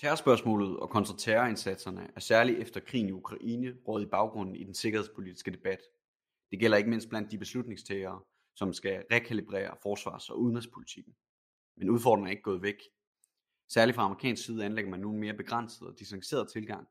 [0.00, 5.50] Terrorspørgsmålet og kontraterrorindsatserne er særligt efter krigen i Ukraine råd i baggrunden i den sikkerhedspolitiske
[5.50, 5.80] debat.
[6.50, 8.20] Det gælder ikke mindst blandt de beslutningstagere,
[8.54, 11.16] som skal rekalibrere forsvars- og udenrigspolitikken.
[11.76, 12.76] Men udfordringen er ikke gået væk.
[13.68, 16.88] Særligt fra amerikansk side anlægger man nu en mere begrænset og distanceret tilgang,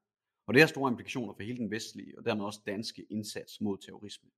[0.47, 3.77] og det har store implikationer for hele den vestlige og dermed også danske indsats mod
[3.77, 4.29] terrorisme.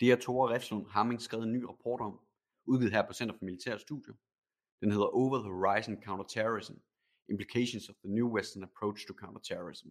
[0.00, 2.20] Det har Tore Refslund Hamming skrevet en ny rapport om,
[2.64, 4.14] udgivet her på Center for Militære Studier.
[4.80, 6.74] Den hedder Over the Horizon Counterterrorism,
[7.30, 9.88] Implications of the New Western Approach to Counterterrorism.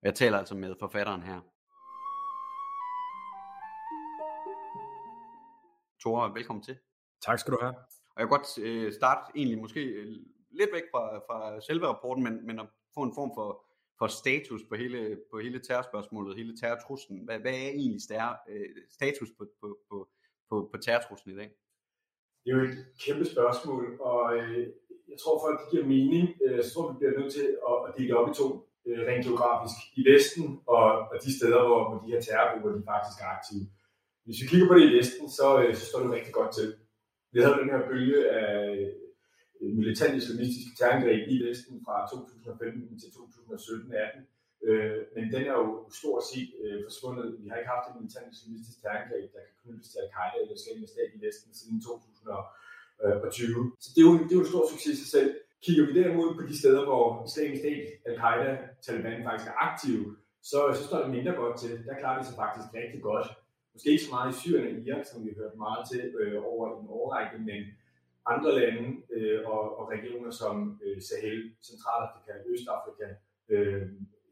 [0.00, 1.40] Og jeg taler altså med forfatteren her.
[6.02, 6.76] Tore, velkommen til.
[7.22, 7.74] Tak skal du have.
[8.14, 10.06] Og jeg kan godt øh, starte egentlig måske øh,
[10.50, 13.48] lidt væk fra, fra selve rapporten, men, men at få en form for,
[13.98, 17.24] for status på hele, på hele terrorspørgsmålet, hele terrortruslen.
[17.24, 20.08] Hvad, hvad er egentlig stær, øh, status på, på, på,
[20.48, 21.50] på, på terrortruslen i dag?
[22.44, 24.68] Det er jo et kæmpe spørgsmål, og øh,
[25.12, 27.76] jeg tror for at det giver mening, øh, så tror vi bliver nødt til at,
[27.86, 28.46] at dele op i to,
[28.86, 32.90] øh, rent geografisk, i Vesten og, og de steder, hvor, hvor de her terrorgrupper de
[32.92, 33.64] faktisk er aktive.
[34.24, 36.68] Hvis vi kigger på det i Vesten, så, øh, så står det rigtig godt til.
[37.32, 38.52] Vi havde den her bølge af
[39.80, 45.66] militant islamistiske terrorangreb i Vesten fra 2015 til 2017-18, øh, men den er jo
[46.00, 47.26] stort set øh, forsvundet.
[47.42, 50.92] Vi har ikke haft et militant islamistisk terrorangreb, der kan knyttes til al-Qaida eller Islamisk
[50.92, 51.78] Stat i Vesten siden
[53.04, 53.72] Øh, 2020.
[53.82, 55.30] Så det er jo, det er jo en stor succes i sig selv.
[55.64, 58.50] Kigger vi derimod på de steder, hvor Islamisk Stat, al-Qaida,
[58.84, 60.16] Taliban faktisk er aktive,
[60.50, 61.72] så, øh, så står det mindre godt til.
[61.88, 63.26] Der klarer vi sig faktisk rigtig godt.
[63.72, 66.36] Måske ikke så meget i Syrien og Irak, som vi har hørt meget til øh,
[66.52, 67.62] over en årrække, men
[68.26, 73.08] andre lande øh, og, og regioner som øh, Sahel, Centralafrika, Østafrika,
[73.48, 73.82] øh,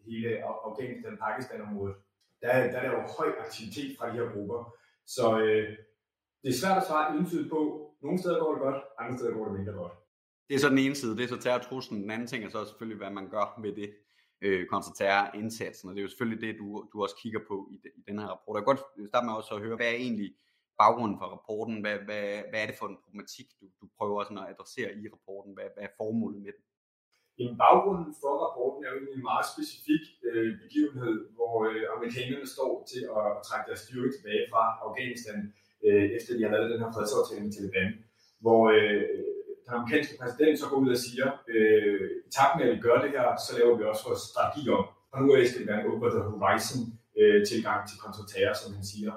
[0.07, 0.31] hele
[0.67, 1.97] Afghanistan, Pakistan-området,
[2.43, 4.75] der, der er der jo høj aktivitet fra de her grupper.
[5.07, 5.77] Så øh,
[6.43, 7.90] det er svært at svare entydigt på.
[8.03, 9.93] Nogle steder går det godt, andre steder går det mindre godt.
[10.49, 12.03] Det er så den ene side, det er så terrortruslen.
[12.03, 13.91] Den anden ting er så selvfølgelig, hvad man gør med det
[14.41, 17.77] øh, kontra terrorindsatsen, og det er jo selvfølgelig det, du, du også kigger på i,
[18.01, 18.55] i den her rapport.
[18.57, 20.31] Jeg kan godt starte med også at høre, hvad er egentlig
[20.83, 21.77] baggrunden for rapporten?
[21.85, 25.03] Hvad, hvad, hvad er det for en problematik, du, du prøver sådan at adressere i
[25.15, 25.51] rapporten?
[25.57, 26.65] Hvad, hvad er formålet med den?
[27.39, 32.73] Jamen, baggrunden for rapporten er jo en meget specifik øh, begivenhed, hvor øh, amerikanerne står
[32.93, 35.39] til at, at trække deres styrke tilbage fra Afghanistan,
[35.87, 37.91] øh, efter de har lavet den her fredsaftale med Taliban,
[38.45, 39.03] hvor øh,
[39.65, 42.99] den amerikanske præsident så går ud og siger, øh, i takt med at vi gør
[43.05, 44.85] det her, så laver vi også vores strategi om.
[45.13, 46.83] Og nu skal det være en over the horizon
[47.21, 49.13] øh, tilgang til konsultater, som han siger.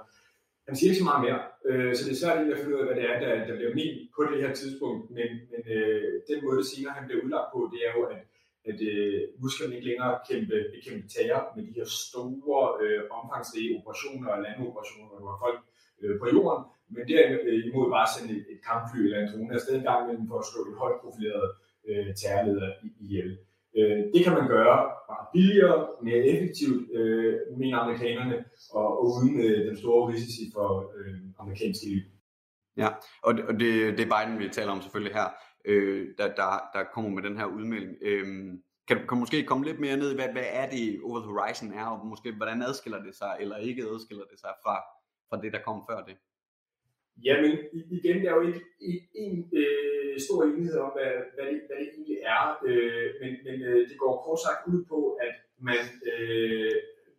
[0.67, 2.87] Han siger ikke så meget mere, øh, så det er svært at finde ud af,
[2.87, 6.39] hvad det er, der, der bliver ment på det her tidspunkt, men, men øh, den
[6.45, 8.21] måde, det senere han bliver udlagt på, det er jo, at,
[8.69, 13.01] at øh, nu skal man ikke længere kæmpe, bekæmpe terror med de her store, øh,
[13.17, 15.59] omfangsrige operationer og landoperationer, hvor folk
[16.03, 19.87] øh, på jorden, men derimod bare sende et, et kampfly eller en drone afsted en
[19.89, 21.47] gang imellem for at slå et højt profileret
[21.87, 22.69] øh, terrorleder
[23.05, 23.29] ihjel.
[23.77, 24.77] Øh, det kan man gøre
[25.09, 25.77] bare billigere,
[26.07, 28.37] mere effektivt, øh, mener amerikanerne,
[28.71, 32.01] og, og uden øh, den store risici for øh, amerikanske liv.
[32.77, 32.89] Ja,
[33.23, 35.29] og det, og det, det er Biden, vi taler om selvfølgelig her,
[35.65, 37.95] øh, der, der, der kommer med den her udmelding.
[38.01, 38.25] Øh,
[38.87, 41.31] kan du kan måske komme lidt mere ned i, hvad, hvad er det Over the
[41.31, 44.75] Horizon er, og måske hvordan adskiller det sig, eller ikke adskiller det sig fra,
[45.29, 46.15] fra det, der kom før det?
[47.27, 47.51] Jamen,
[47.97, 48.63] igen, der er jo ikke
[49.15, 53.57] en øh, stor enighed om, hvad, hvad, det, hvad det egentlig er, øh, men, men
[53.69, 55.35] øh, det går kort sagt ud på, at
[55.69, 56.75] man øh,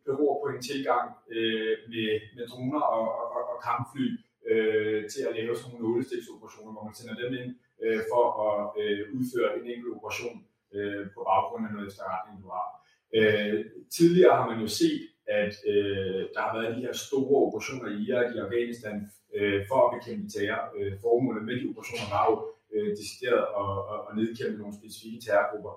[0.06, 1.06] beror på en tilgang
[1.36, 3.06] øh, med, med droner og,
[3.36, 4.06] og, og kampfly
[4.50, 7.50] øh, til at lave sådan nogle nålestiksoperationer, hvor man sender dem ind
[7.84, 10.36] øh, for at øh, udføre en enkelt operation
[10.76, 12.68] øh, på baggrund af noget efterretning, du har.
[13.16, 13.58] Øh,
[13.96, 17.98] tidligere har man jo set, at øh, der har været de her store operationer i
[18.06, 18.96] Irak, i Afghanistan,
[19.36, 20.62] øh, for at bekæmpe terror.
[20.78, 22.36] Øh, formålet med de operationer var jo
[22.74, 25.74] øh, decideret at, at, at nedkæmpe nogle specifikke terrorgrupper.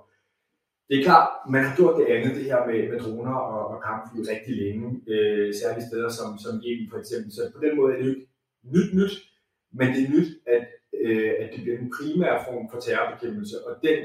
[0.90, 3.78] Det er klart, man har gjort det andet, det her med, med droner og, og
[3.88, 7.32] kampfly rigtig længe, øh, særligt steder som, som Yemen for eksempel.
[7.32, 8.28] Så på den måde er det jo ikke
[8.76, 9.16] nyt nyt,
[9.78, 10.66] men det er nyt, at,
[11.04, 14.00] øh, at det bliver en primær form for terrorbekæmpelse, og den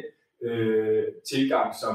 [0.47, 1.95] øh, tilgang, som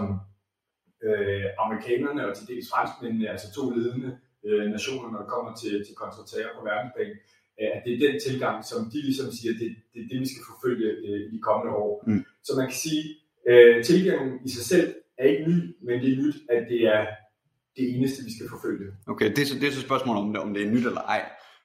[1.05, 4.11] øh, amerikanerne og til dels franskmændene, altså to ledende
[4.45, 7.13] øh, nationer, når det kommer til, til kontraterror på verdensplan,
[7.59, 10.29] øh, at det er den tilgang, som de ligesom siger, det, det er det, vi
[10.33, 11.93] skal forfølge øh, i de kommende år.
[12.07, 12.23] Mm.
[12.47, 13.03] Så man kan sige,
[13.49, 17.03] øh, tilgangen i sig selv er ikke ny, men det er nyt, at det er
[17.77, 18.87] det eneste, vi skal forfølge.
[19.07, 21.05] Okay, det er så, det er så spørgsmålet om det, om det er nyt eller
[21.15, 21.21] ej.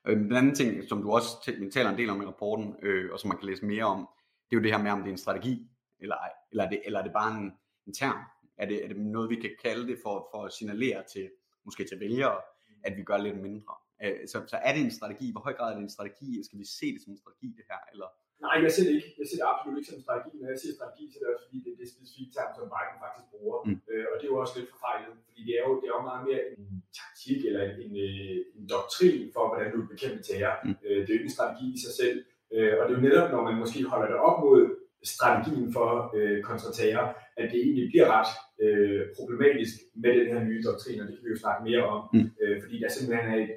[0.06, 1.30] Øh, den anden ting, som du også
[1.72, 4.08] taler en del om i rapporten, øh, og som man kan læse mere om,
[4.46, 5.68] det er jo det her med, om det er en strategi
[6.00, 7.52] eller ej, eller er det, eller er det bare en,
[7.86, 8.18] en term?
[8.62, 11.24] Er det, er det noget, vi kan kalde det for, for at signalere til,
[11.66, 12.38] måske til vælgere,
[12.86, 13.74] at vi gør lidt mindre?
[14.04, 15.26] Øh, så, så er det en strategi?
[15.32, 16.28] Hvor høj grad er det en strategi?
[16.48, 17.82] Skal vi se det som en strategi, det her?
[17.92, 18.08] Eller?
[18.46, 19.10] Nej, jeg ser det ikke.
[19.20, 20.34] Jeg ser det absolut ikke som en strategi.
[20.42, 22.66] Når jeg siger strategi, så er det også fordi, det er det specifikke term, som
[22.74, 23.58] Biden faktisk bruger.
[23.66, 23.78] Mm.
[23.90, 26.04] Øh, og det er jo også lidt forfejlet, fordi det er jo, det er jo
[26.10, 26.64] meget mere en
[27.00, 30.56] taktik eller en, en, øh, en doktrin for, hvordan du bekæmper terror.
[30.64, 30.76] Mm.
[30.84, 32.18] Øh, det er jo ikke en strategi i sig selv.
[32.54, 34.60] Øh, og det er jo netop, når man måske holder det op mod
[35.04, 37.06] strategien for øh, kontraterror,
[37.36, 38.32] at det egentlig bliver ret
[38.64, 42.00] øh, problematisk med den her nye doktrin, og det kan vi jo snakke mere om,
[42.12, 42.30] mm.
[42.42, 43.50] øh, fordi der simpelthen er et,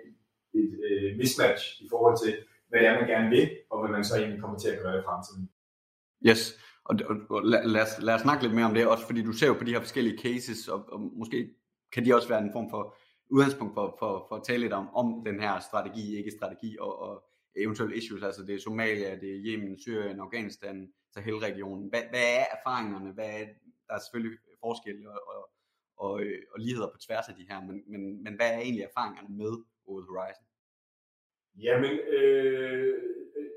[0.60, 2.34] et, øh, mismatch i forhold til,
[2.70, 5.00] hvad det er, man gerne vil, og hvad man så egentlig kommer til at gøre
[5.00, 5.50] i fremtiden.
[6.30, 6.42] Yes,
[6.86, 9.22] og, og, og lad, lad, os, lad os snakke lidt mere om det, også fordi
[9.24, 11.50] du ser jo på de her forskellige cases, og, og måske
[11.94, 12.96] kan de også være en form for
[13.30, 17.02] udgangspunkt for, for, for at tale lidt om, om den her strategi, ikke strategi, og,
[17.02, 17.24] og
[17.64, 21.90] eventuelle issues, altså det er Somalia, det er Yemen, Syrien, Afghanistan, Sahel-regionen.
[21.90, 23.12] Hvad, hvad er erfaringerne?
[23.12, 23.46] Hvad er,
[23.88, 25.44] der er selvfølgelig forskelle og, og,
[25.98, 26.14] og,
[26.54, 29.54] og ligheder på tværs af de her, men, men, men hvad er egentlig erfaringerne med
[29.92, 30.48] Old Horizon?
[31.66, 32.94] Jamen, øh,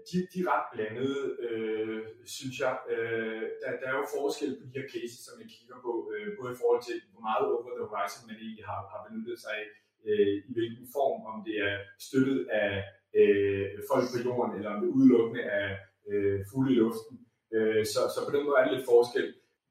[0.09, 2.01] de, de er ret blandede, øh,
[2.37, 2.75] synes jeg.
[2.93, 6.29] Øh, der, der er jo forskel på de her cases, som jeg kigger på, øh,
[6.39, 9.53] både i forhold til, hvor meget Over the Horizon man egentlig har, har benyttet sig
[9.63, 9.67] af,
[10.09, 11.75] øh, i hvilken form, om det er
[12.07, 12.73] støttet af
[13.21, 15.69] øh, folk på jorden, eller om det udelukkende af
[16.11, 17.15] øh, fugle i luften.
[17.55, 19.27] Øh, så, så på den måde er det lidt forskel.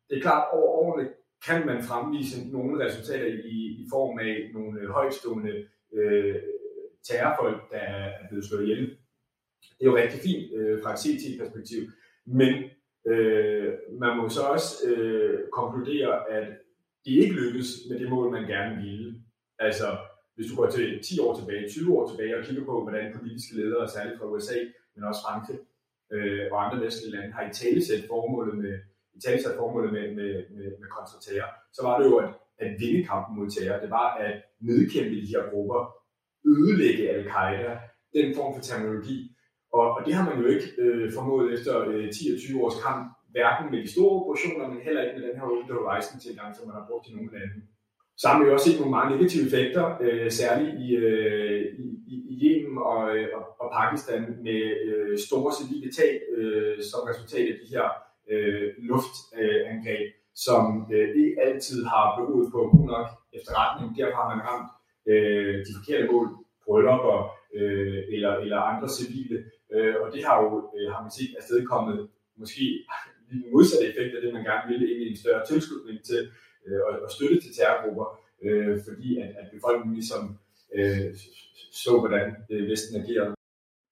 [0.08, 1.10] Det er klart, over årene
[1.48, 3.28] kan man fremvise nogle resultater
[3.58, 6.36] i, i form af nogle højstående øh,
[7.08, 8.90] terrorfolk, der er blevet slået ihjel.
[9.78, 11.82] Det er jo rigtig fint øh, fra et CT-perspektiv,
[12.26, 12.54] men
[13.08, 16.48] øh, man må så også øh, konkludere, at
[17.06, 19.24] det ikke lykkes med det mål, man gerne ville.
[19.60, 19.98] Altså,
[20.38, 23.56] hvis du går til 10 år tilbage, 20 år tilbage og kigger på, hvordan politiske
[23.60, 24.57] ledere, særligt fra USA,
[24.94, 25.60] men også Frankrig
[26.16, 28.75] øh, og andre vestlige lande, har i talesæt formålet med,
[29.18, 32.30] i talesæt formålet med, med, med, med kontraterror, så var det jo at,
[32.63, 33.81] at vinde kampen mod terror.
[33.84, 34.34] Det var at
[34.69, 35.80] nedkæmpe de her grupper,
[36.54, 37.74] ødelægge al-Qaida,
[38.18, 39.18] den form for terminologi.
[39.74, 42.80] Og, og det har man jo ikke øh, formået efter øh, 10 og 20 års
[42.86, 43.04] kamp,
[43.36, 46.68] hverken med de store operationer, men heller ikke med den her Open Horizon tilgang, som
[46.68, 47.57] man har brugt i nogle lande.
[48.18, 51.62] Så har vi også set nogle meget negative effekter, øh, særligt i, øh,
[52.14, 57.00] i, i Yemen og, øh, og, og Pakistan, med øh, store civile tab øh, som
[57.12, 57.88] resultat af de her
[58.31, 63.98] øh, luftangreb, øh, som øh, ikke altid har beruet på god nok efterretning.
[64.00, 64.72] Derfor har man ramt
[65.12, 66.28] øh, de forkerte mål,
[66.66, 67.18] bryllupper
[67.58, 69.38] øh, eller, eller andre civile.
[69.74, 71.98] Øh, og det har jo, øh, har man set, afstedkommet
[72.42, 72.63] måske
[73.30, 76.22] lige modsatte effekt af det, man gerne ville, ind i en større tilslutning til
[76.68, 78.08] øh, og, og støtte til terrorgrupper,
[78.46, 80.24] øh, fordi at, at befolkningen ligesom
[80.75, 81.16] øh,
[81.84, 83.34] så, hvordan øh, Vesten agerede.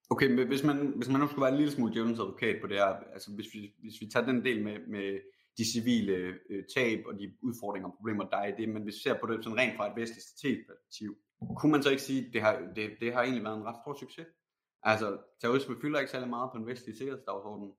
[0.10, 2.68] Okay, men hvis man, hvis man nu skulle være en lille smule djævelens advokat på
[2.68, 5.20] det her, altså hvis vi, hvis vi tager den del med, med
[5.58, 6.16] de civile
[6.50, 9.20] øh, tab og de udfordringer og problemer, der er i det, men hvis vi ser
[9.20, 10.26] på det sådan rent fra et vestligt
[10.70, 11.18] perspektiv,
[11.58, 13.82] kunne man så ikke sige, at det har, det, det har egentlig været en ret
[13.84, 14.28] stor succes?
[14.84, 15.08] Altså,
[15.42, 17.72] terrorisme fylder ikke særlig meget på en vestlig sikkerhedsdagsorden,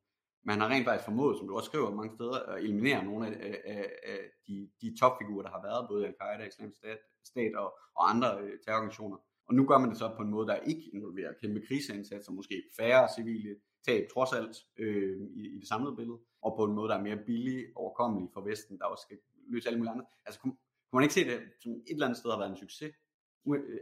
[0.46, 3.60] man har rent faktisk formået, som du også skriver mange steder, at eliminere nogle af,
[3.64, 8.10] af, af de, de topfigurer, der har været, både Al-Qaida, Islamisk Stat, stat og, og
[8.10, 9.19] andre øh, terrororganisationer.
[9.48, 12.62] Og nu gør man det så på en måde, der ikke involverer kæmpe kriseindsatser, måske
[12.78, 13.56] færre civile
[13.87, 17.02] tab trods alt øh, i, i det samlede billede, og på en måde, der er
[17.02, 19.19] mere billig, overkommelig for Vesten, der også skal
[19.49, 20.06] løse alle mulige andre.
[20.26, 20.52] Altså kunne,
[20.87, 22.92] kunne man ikke se det som et eller andet sted har været en succes?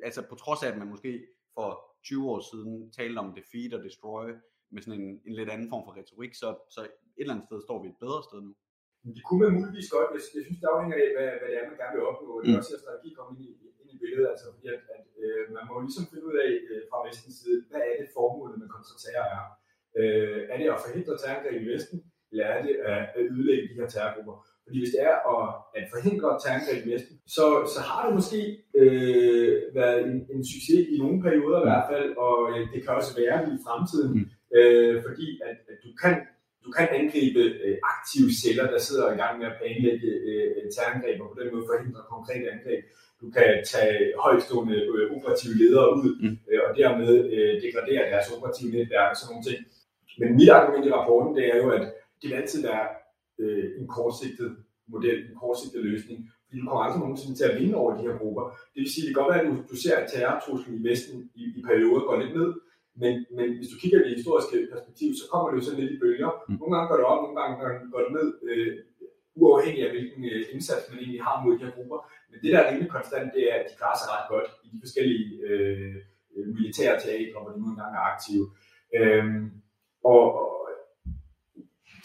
[0.03, 1.69] Altså på trods af, at man måske for
[2.05, 4.31] 20 år siden talte om defeat og destroy,
[4.75, 7.59] med sådan en, en lidt anden form for retorik, så, så et eller andet sted
[7.67, 8.53] står vi et bedre sted nu.
[9.17, 11.71] Det kunne man muligvis godt, hvis jeg synes, det afhænger af, hvad, hvad det er,
[11.71, 12.33] man gerne vil opnå.
[12.41, 12.61] Det er mm.
[12.63, 13.51] også, at strategi kommer ind i,
[13.81, 16.83] ind i billedet, altså fordi at, at øh, man må ligesom finde ud af øh,
[16.89, 19.45] fra vestens side, hvad er det formålet med kontraterror er?
[20.01, 21.99] Øh, er det at forhindre terrorangreb i Vesten,
[22.31, 24.37] eller er det at, at ødelægge de her terrorgrupper?
[24.65, 25.47] Fordi hvis det er at,
[25.79, 28.41] at forhindre terrorangreb i Vesten, så, så har det måske
[28.81, 32.93] øh, været en, en succes i nogle perioder i hvert fald, og øh, det kan
[32.99, 34.13] også være i fremtiden.
[34.19, 36.15] Mm øh, fordi at, at du kan
[36.65, 41.21] du kan angribe øh, aktive celler, der sidder i gang med at planlægge øh, terrorangreb,
[41.21, 42.83] og på den måde forhindre konkrete angreb.
[43.21, 46.37] Du kan tage højstående øh, operative ledere ud, mm.
[46.51, 49.61] øh, og dermed øh, degradere deres operative netværk og sådan nogle ting.
[50.21, 51.85] Men mit argument i rapporten, det er jo, at
[52.21, 52.87] det vil altid være
[53.43, 54.51] øh, en kortsigtet
[54.95, 58.17] model, en kortsigtet løsning, fordi du kommer aldrig nogensinde til at vinde over de her
[58.23, 58.45] grupper.
[58.73, 61.17] Det vil sige, det kan godt være, at du, du ser, at terrortruslen i Vesten
[61.41, 62.51] i, i perioder går lidt ned,
[63.03, 65.95] men, men hvis du kigger i det historiske perspektiv, så kommer det jo sådan lidt
[65.95, 66.31] i bølger.
[66.49, 66.57] Mm.
[66.61, 67.55] Nogle gange går det op, nogle gange
[67.93, 68.73] går det ned, øh,
[69.43, 71.99] uafhængig af hvilken øh, indsats man egentlig har mod de her grupper.
[72.31, 74.67] Men det, der er rimelig konstant, det er, at de klarer sig ret godt i
[74.73, 75.95] de forskellige øh,
[76.57, 78.47] militære teatre, hvor de nogle gange er aktive.
[78.99, 79.45] Øhm,
[80.13, 80.51] og, og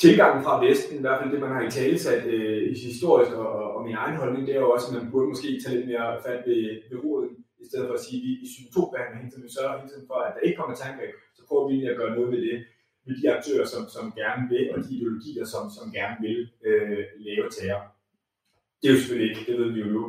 [0.04, 3.52] tilgangen fra Vesten, i hvert fald det, man har i tale sat øh, historisk, og,
[3.76, 6.08] og min egen holdning, det er jo også, at man burde måske tage lidt mere
[6.26, 7.32] fat ved, ved roden
[7.64, 10.08] i stedet for at sige, at vi i symptombehandler hele tiden, vi sørger hele tiden
[10.10, 12.58] for, at der ikke kommer tankeangreb, så prøver vi at gøre noget ved det.
[13.06, 17.04] med de aktører, som, som gerne vil, og de ideologier, som, som gerne vil øh,
[17.28, 17.84] lave terror.
[18.80, 20.04] Det er jo selvfølgelig ikke, det ved vi jo nu,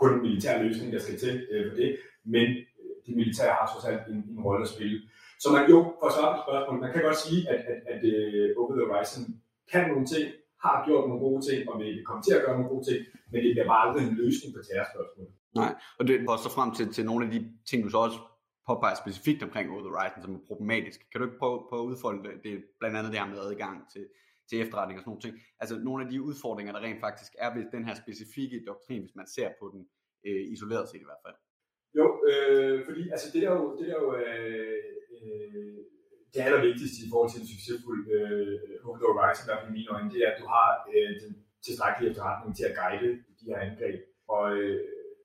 [0.00, 1.90] kun en militær løsning, der skal til øh, for det,
[2.34, 2.48] men
[2.80, 4.98] øh, det militære har trods alt en, en rolle at spille.
[5.42, 8.00] Så man jo, for at svare på spørgsmålet, man kan godt sige, at, at, at
[8.12, 9.24] øh, uh, Open the Horizon
[9.72, 10.26] kan nogle ting,
[10.64, 13.38] har gjort nogle gode ting, og vil komme til at gøre nogle gode ting, men
[13.44, 15.34] det bliver bare aldrig en løsning på terrorspørgsmålet.
[15.54, 17.38] Nej, og det var så frem til, til nogle af de
[17.68, 18.18] ting, du så også
[18.66, 20.98] påpeger specifikt omkring Over the Horizon, som er problematisk.
[21.10, 22.34] Kan du ikke prøve, prøve at udfolde det?
[22.44, 24.04] Det er blandt andet det her med adgang til,
[24.48, 25.34] til efterretning og sådan nogle ting.
[25.62, 29.16] Altså nogle af de udfordringer, der rent faktisk er ved den her specifikke doktrin, hvis
[29.20, 29.82] man ser på den
[30.26, 31.36] øh, isoleret set i hvert fald.
[31.98, 34.82] Jo, øh, fordi altså det der jo, det der jo øh,
[35.16, 35.78] øh,
[36.32, 40.20] det allervigtigste i forhold til en succesfuld øh, Hope Horizon, der i mine øjne, det
[40.24, 41.32] er, at du har øh, den
[41.66, 43.98] tilstrækkelige efterretning til at guide de her angreb.
[44.34, 44.80] Og øh,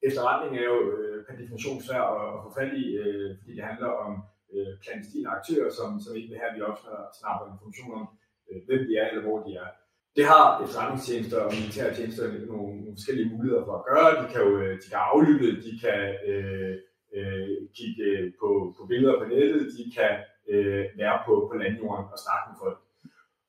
[0.07, 3.69] efterretning er jo øh, per definition svær at, at få fat i, øh, fordi det
[3.71, 4.11] handler om
[4.53, 8.05] øh, klandestine aktører, som, som ikke vil have, at vi opsnapper information om,
[8.47, 9.69] øh, hvem de er eller hvor de er.
[10.17, 14.09] Det har efterretningstjenester og militære tjenester nogle, nogle forskellige muligheder for at gøre.
[14.21, 16.75] De kan jo øh, de kan aflytte, de kan øh,
[17.17, 18.07] øh, kigge
[18.41, 20.13] på, på billeder på nettet, de kan
[20.53, 22.79] øh, være på, på landjorden og snakke med folk.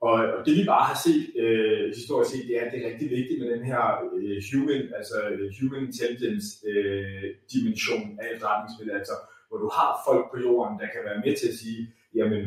[0.01, 2.89] Og, og det vi bare har set øh, historisk set, det er, at det er
[2.91, 3.83] rigtig vigtigt med den her
[4.17, 9.17] øh, human, altså øh, human intelligence øh, dimension af efterretningsspillet, altså
[9.49, 11.83] hvor du har folk på jorden, der kan være med til at sige,
[12.19, 12.43] jamen,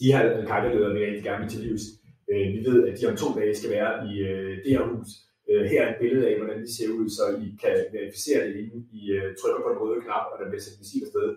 [0.00, 1.84] de her øh, al vil rigtig gerne til livs.
[2.30, 5.10] Øh, vi ved, at de om to dage skal være i øh, det her hus.
[5.50, 8.54] Øh, her er et billede af, hvordan de ser ud, så I kan verificere det,
[8.62, 11.28] inden I øh, trykker på den røde knap, og der bliver sendt missil afsted.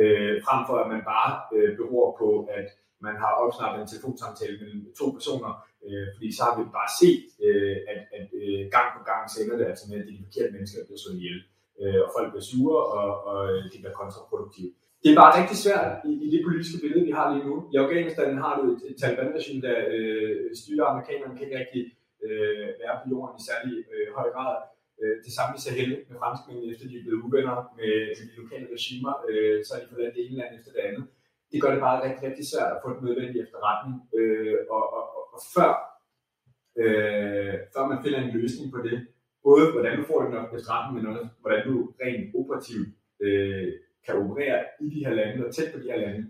[0.00, 2.68] Øh, frem for at man bare øh, beror på, at
[3.06, 5.52] man har opsnappet en telefonsamtale mellem to personer,
[5.86, 9.54] øh, fordi så har vi bare set, øh, at, at øh, gang på gang sender
[9.58, 11.38] det altså med, at de forkerte mennesker bliver slået ihjel,
[11.80, 14.72] øh, og folk bliver sure, og, og øh, de bliver kontraproduktive.
[15.02, 17.54] Det er bare rigtig svært i, i det politiske billede, vi har lige nu.
[17.72, 21.84] I Afghanistan har du et, et Taliban-regime, der øh, styrer amerikanerne kan ikke rigtig
[22.26, 24.56] øh, være på jorden i særlig øh, høj grad.
[25.00, 28.40] Øh, det samme i Sahel med franskmændene, efter de er blevet uvenner med, med de
[28.42, 31.04] lokale regimer, øh, så er de forladt det ene land efter det andet
[31.52, 33.94] det gør det bare rigtig, rigtig svært at få den nødvendige efterretning.
[34.18, 35.72] Øh, og, og, og, og før,
[36.82, 38.96] øh, før man finder en løsning på det,
[39.46, 42.88] både hvordan du får den efterretning, men også hvordan du rent operativt
[43.24, 43.72] øh,
[44.06, 46.20] kan operere i de her lande og tæt på de her lande,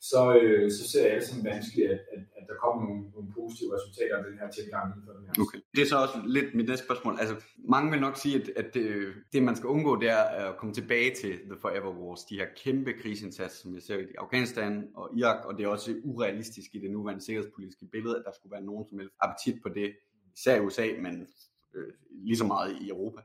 [0.00, 3.28] så, øh, så ser jeg det som vanskeligt, at, at, at der kommer nogle, nogle
[3.34, 5.42] positive resultater af den her tilgang inden for den her.
[5.44, 5.58] Okay.
[5.74, 7.16] Det er så også lidt mit næste spørgsmål.
[7.20, 7.36] Altså,
[7.74, 10.74] mange vil nok sige, at, at det, det, man skal undgå, det er at komme
[10.74, 15.18] tilbage til The Forever Wars, de her kæmpe krigsindsatser, som jeg ser i Afghanistan og
[15.18, 18.64] Irak, og det er også urealistisk i det nuværende sikkerhedspolitiske billede, at der skulle være
[18.64, 19.92] nogen som helst appetit på det,
[20.36, 21.26] især i USA, men
[21.74, 23.20] øh, lige så meget i Europa,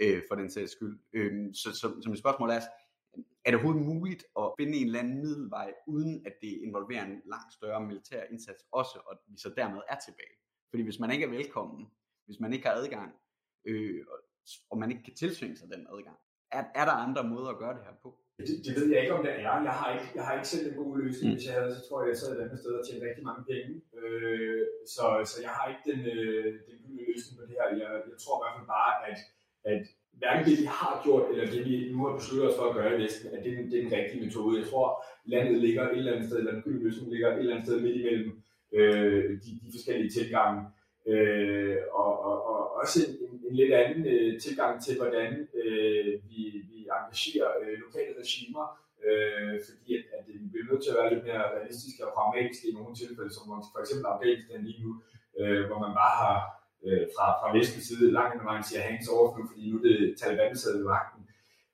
[0.00, 0.98] øh, for den sags skyld.
[1.12, 2.60] Øh, så, så, så mit spørgsmål er,
[3.44, 7.22] er det overhovedet muligt at finde en eller anden middelvej, uden at det involverer en
[7.24, 10.36] langt større militær indsats også, og vi så dermed er tilbage?
[10.70, 11.90] Fordi hvis man ikke er velkommen,
[12.26, 13.10] hvis man ikke har adgang,
[13.64, 14.04] øh,
[14.70, 16.18] og man ikke kan tilsvinge sig den adgang,
[16.52, 18.08] er, er der andre måder at gøre det her på?
[18.38, 19.40] Det, det ved jeg ikke, om det er.
[19.68, 21.28] Jeg har ikke, jeg har ikke selv en god løsning.
[21.28, 21.34] Mm.
[21.36, 23.44] Hvis jeg havde, så tror jeg, jeg sad et andet sted og tjente rigtig mange
[23.52, 23.72] penge.
[24.00, 27.66] Øh, så, så jeg har ikke den, øh, den gode løsning på det her.
[27.82, 29.20] Jeg, jeg tror i hvert fald bare, at,
[29.72, 29.82] at
[30.20, 32.94] hverken det, vi har gjort, eller det, vi nu har besluttet os for at gøre
[32.94, 34.60] i Vesten, at det er den, det er den rigtige metode.
[34.60, 37.54] Jeg tror, landet ligger et eller andet sted, eller den gyldne løsning ligger et eller
[37.54, 38.32] andet sted midt imellem
[38.72, 40.60] øh, de, de forskellige tilgange.
[41.06, 46.40] Øh, og, og, og også en, en lidt anden øh, tilgang til, hvordan øh, vi,
[46.70, 48.64] vi engagerer øh, lokale regimer,
[49.06, 52.68] øh, fordi at, at vi bliver nødt til at være lidt mere realistiske og pragmatiske
[52.68, 54.92] i nogle tilfælde, som for eksempel Afghanistan lige nu,
[55.40, 58.82] øh, hvor man bare har øh, fra, fra vestens side langt hen ad vejen siger
[58.88, 61.22] hands off nu, fordi nu er det Taliban sidder ved magten.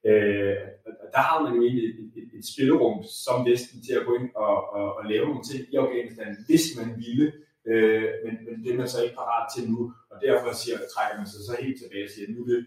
[0.09, 0.57] Øh,
[1.03, 4.13] og der har man jo egentlig et, et, et spillerum som Vesten til at gå
[4.19, 7.27] ind og, og, og lave nogle ting i Afghanistan, hvis man ville,
[7.71, 11.17] øh, men, men det er man så ikke parat til nu, og derfor siger, trækker
[11.21, 12.63] man sig så helt tilbage og siger, nu er det,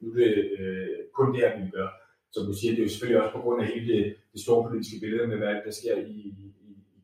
[0.00, 1.88] nu er det øh, kun det her, vi gør.
[2.34, 4.64] Som du siger, det er jo selvfølgelig også på grund af hele det, det store
[4.66, 6.18] politiske billede med, hvad der sker i,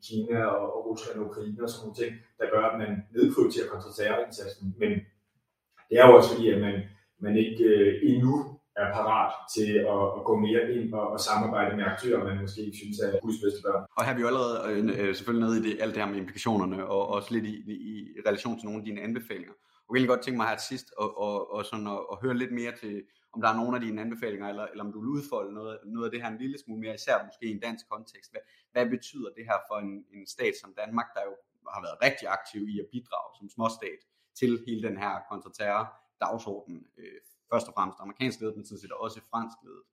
[0.07, 3.69] Kina og, og Rusland og Ukraine og sådan nogle ting, der gør, at man nedprioriterer
[3.75, 4.75] kontraterrorindsatsen.
[4.83, 4.91] Men
[5.89, 6.77] det er jo også fordi, at man,
[7.25, 8.35] man ikke øh, endnu
[8.83, 12.61] er parat til at, at gå mere ind og, og samarbejde med aktører, man måske
[12.67, 13.83] ikke synes er Guds bedste børn.
[13.97, 16.11] Og her er vi jo allerede øh, øh selvfølgelig nede i det, alt det her
[16.11, 17.75] med implikationerne, og også lidt i, i,
[18.17, 19.55] i relation til nogle af dine anbefalinger.
[19.87, 22.19] Og jeg vil godt tænke mig her til sidst og, og, og sådan at, at
[22.23, 22.95] høre lidt mere til,
[23.33, 26.07] om der er nogle af dine anbefalinger, eller, eller om du vil udfolde noget, noget
[26.07, 28.31] af det her en lille smule mere, især måske i en dansk kontekst.
[28.33, 28.41] Hvad,
[28.73, 31.35] hvad betyder det her for en, en stat som Danmark, der jo
[31.75, 34.01] har været rigtig aktiv i at bidrage som småstat
[34.41, 35.87] til hele den her kontraterror
[36.21, 37.21] dagsorden, øh,
[37.53, 39.85] først og fremmest amerikansk ledet, men sådan set også fransk ledet,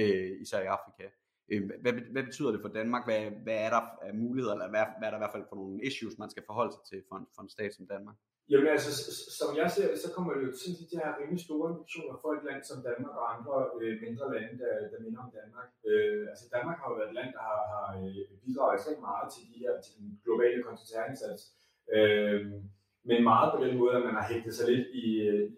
[0.00, 1.06] øh, især i Afrika.
[1.48, 3.04] Øh, hvad, hvad betyder det for Danmark?
[3.06, 5.56] Hvad, hvad er der af muligheder, eller hvad, hvad er der i hvert fald for
[5.56, 8.16] nogle issues, man skal forholde sig til for en, for en stat som Danmark?
[8.50, 8.90] Jamen altså,
[9.40, 12.30] som jeg ser det, så kommer det jo til at her rimelig store ambitioner for
[12.36, 15.68] et land som Danmark og andre øh, mindre lande, der, der minder om Danmark.
[15.90, 19.26] Øh, altså Danmark har jo været et land, der har, har øh, bidraget ekstremt meget
[19.34, 21.42] til, de her, til den globale koncentrationsindsats.
[21.96, 22.40] Øh,
[23.08, 25.06] men meget på den måde, at man har hægtet sig lidt i,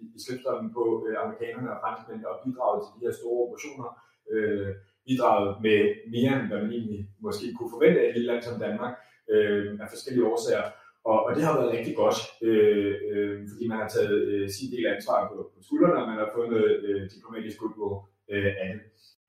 [0.02, 3.88] i, i slipstrømmen på øh, amerikanerne og franskmændene og bidraget til de her store operationer.
[4.32, 4.70] Øh,
[5.08, 5.78] bidraget med
[6.14, 8.94] mere, end hvad man egentlig måske kunne forvente af et lille land som Danmark,
[9.32, 10.66] øh, af forskellige årsager.
[11.10, 12.18] Og, og det har været rigtig godt,
[12.48, 16.08] øh, øh, fordi man har taget øh, sin del af ansvaret på, på skuldrene, og
[16.10, 17.88] man har fået noget øh, diplomatisk på
[18.32, 18.80] øh, af det.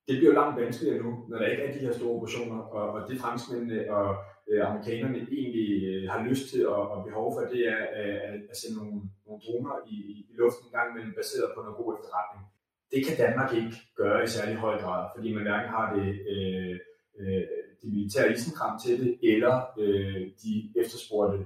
[0.07, 2.99] Det bliver langt vanskeligere nu, når der ikke er de her store operationer, og, og
[3.09, 4.07] det franskmændene og
[4.49, 8.57] øh, amerikanerne egentlig øh, har lyst til og, og behov for, det er øh, at
[8.57, 9.97] sende nogle, nogle droner i,
[10.29, 12.43] i luften en gang imellem, baseret på noget god efterretning.
[12.91, 16.75] Det kan Danmark ikke gøre i særlig høj grad, fordi man hverken har det, øh,
[17.19, 17.43] øh,
[17.79, 21.37] det militære isenkram til det, eller øh, de efterspurgte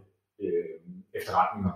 [0.44, 0.76] øh,
[1.14, 1.72] efterretninger.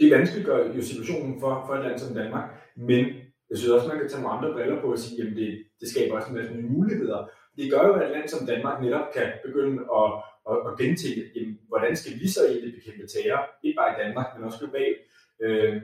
[0.00, 3.04] Det vanskeliggør jo situationen for, for et land som Danmark, men
[3.50, 5.50] jeg synes også, man kan tage nogle andre briller på og sige, at det,
[5.80, 7.30] det skaber også en masse nye muligheder.
[7.56, 10.08] Det gør jo, at et land som Danmark netop kan begynde at,
[10.50, 14.26] at, at gentænke, jamen, hvordan skal vi så egentlig bekæmpe terror, ikke bare i Danmark,
[14.34, 14.98] men også globalt.
[15.44, 15.82] Øh,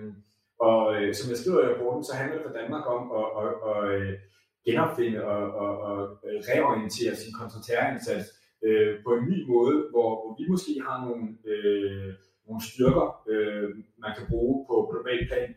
[0.61, 3.53] og øh, som jeg skriver i rapporten, så handler det for Danmark om at, at,
[3.71, 4.19] at, at
[4.67, 8.29] genopfinde og, og, og øh, reorientere sin kontraterrorindsats
[8.65, 12.13] øh, på en ny måde, hvor, hvor vi måske har nogle, øh,
[12.47, 15.49] nogle styrker, øh, man kan bruge på global plan.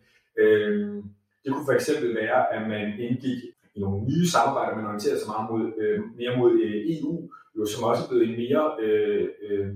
[0.41, 1.03] Øh,
[1.44, 3.41] det kunne for eksempel være, at man indgik
[3.75, 7.65] i nogle nye samarbejder, man orienterer sig meget mod, øh, mere mod øh, EU, jo,
[7.65, 9.68] som også er blevet en mere øh, øh,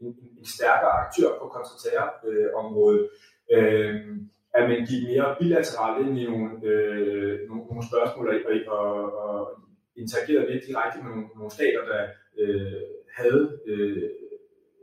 [0.00, 3.02] en, en stærkere aktør på kontraterrorområdet.
[3.52, 4.16] Øh, øh,
[4.58, 9.36] at man gik mere bilateralt ind i nogle, øh, nogle, nogle spørgsmål og, og, og
[9.96, 12.02] interagerede lidt direkte med nogle, nogle stater, der
[12.38, 12.82] øh,
[13.18, 14.10] havde øh,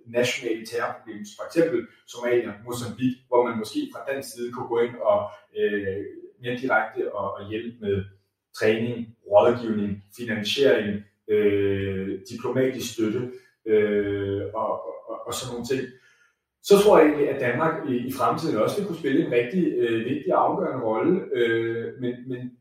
[0.06, 4.95] nationale terrorproblemer, for eksempel Somalia, Mozambique, hvor man måske fra den side kunne gå ind
[4.95, 6.06] og øh,
[6.41, 8.04] mere direkte og, og hjælpe med
[8.60, 13.32] træning, rådgivning, finansiering, øh, diplomatisk støtte
[13.65, 14.69] øh, og,
[15.10, 15.82] og, og sådan nogle ting.
[16.63, 19.74] Så tror jeg egentlig, at Danmark i, i fremtiden også vil kunne spille en rigtig
[19.78, 22.52] øh, vigtig og afgørende rolle, øh, men, men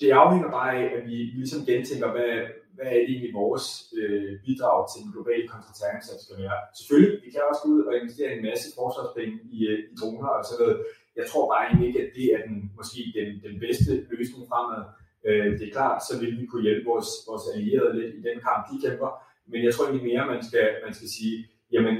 [0.00, 2.32] det afhænger bare af, at vi ligesom gentænker, hvad,
[2.76, 3.66] hvad er det egentlig vores
[4.00, 6.58] øh, bidrag til den globale kontraterrorindsats skal være.
[6.78, 10.30] Selvfølgelig, vi kan også gå ud og investere en masse forsvarspenge i, øh, i droner
[10.38, 10.76] og sådan noget.
[11.18, 14.82] Jeg tror bare egentlig ikke, at det er den, måske den, den bedste løsning fremad.
[15.26, 18.38] Øh, det er klart, så vil vi kunne hjælpe vores, vores allierede lidt i den
[18.46, 19.10] kamp, de kæmper.
[19.50, 21.36] Men jeg tror egentlig mere, man skal, man skal sige,
[21.74, 21.96] jamen,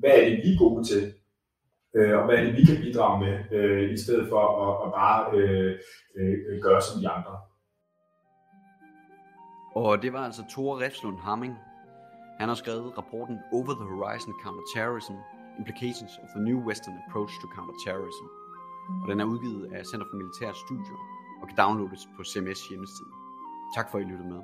[0.00, 1.02] hvad er det, vi er gode til?
[1.96, 4.92] Øh, og hvad er det, vi kan bidrage med, øh, i stedet for at, at
[5.00, 5.78] bare øh,
[6.16, 7.34] øh, gøre som de andre.
[9.74, 11.54] Og det var altså Tore Refslund Hamming.
[12.40, 15.16] Han har skrevet rapporten Over the Horizon Counterterrorism,
[15.58, 18.26] Implications of the New Western Approach to Counterterrorism.
[19.02, 20.98] Og den er udgivet af Center for Militære Studier
[21.40, 23.12] og kan downloades på CMS hjemmeside.
[23.76, 24.42] Tak for at I lyttede med.